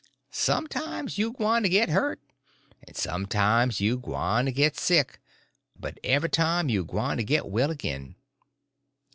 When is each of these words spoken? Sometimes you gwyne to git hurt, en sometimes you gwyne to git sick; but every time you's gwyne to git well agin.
Sometimes 0.31 1.19
you 1.19 1.31
gwyne 1.31 1.61
to 1.61 1.69
git 1.69 1.89
hurt, 1.89 2.19
en 2.87 2.95
sometimes 2.95 3.79
you 3.79 3.99
gwyne 3.99 4.45
to 4.45 4.51
git 4.51 4.75
sick; 4.75 5.19
but 5.79 5.99
every 6.03 6.27
time 6.29 6.69
you's 6.69 6.87
gwyne 6.87 7.17
to 7.17 7.23
git 7.23 7.45
well 7.45 7.69
agin. 7.69 8.15